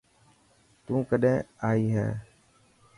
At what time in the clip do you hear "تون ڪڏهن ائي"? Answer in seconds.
0.83-1.83